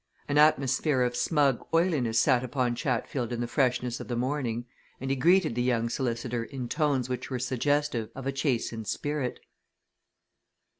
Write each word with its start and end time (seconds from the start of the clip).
An 0.27 0.39
atmosphere 0.39 1.03
of 1.03 1.15
smug 1.15 1.63
oiliness 1.75 2.17
sat 2.17 2.43
upon 2.43 2.73
Chatfield 2.73 3.31
in 3.31 3.39
the 3.39 3.45
freshness 3.45 3.99
of 3.99 4.07
the 4.07 4.15
morning, 4.15 4.65
and 4.99 5.11
he 5.11 5.15
greeted 5.15 5.53
the 5.53 5.61
young 5.61 5.89
solicitor 5.89 6.43
in 6.43 6.67
tones 6.67 7.07
which 7.07 7.29
were 7.29 7.37
suggestive 7.37 8.09
of 8.15 8.25
a 8.25 8.31
chastened 8.31 8.87
spirit. 8.87 9.41